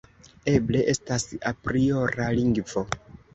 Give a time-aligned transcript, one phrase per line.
[0.53, 2.85] Eble estas apriora lingvo.